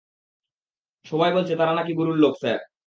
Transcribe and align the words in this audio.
সবাই 1.05 1.31
বলছে 1.33 1.53
তারা 1.55 1.73
না-কি 1.77 1.93
গুরুর 1.99 2.17
লোক, 2.23 2.33
স্যার। 2.41 2.59